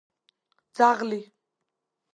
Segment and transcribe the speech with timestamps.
[0.79, 1.21] ძაღლი